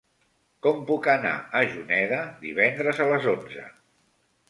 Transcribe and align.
Com 0.67 0.79
puc 0.87 1.09
anar 1.13 1.35
a 1.61 1.63
Juneda 1.75 2.25
divendres 2.49 3.07
a 3.07 3.11
les 3.15 3.33
onze? 3.37 3.71